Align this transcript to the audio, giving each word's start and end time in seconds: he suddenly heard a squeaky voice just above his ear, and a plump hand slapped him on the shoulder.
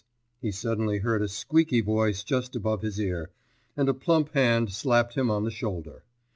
he 0.41 0.49
suddenly 0.51 0.97
heard 0.97 1.21
a 1.21 1.27
squeaky 1.27 1.79
voice 1.79 2.23
just 2.23 2.55
above 2.55 2.81
his 2.81 2.99
ear, 2.99 3.29
and 3.77 3.87
a 3.87 3.93
plump 3.93 4.33
hand 4.33 4.73
slapped 4.73 5.13
him 5.13 5.29
on 5.29 5.43
the 5.43 5.51
shoulder. 5.51 6.01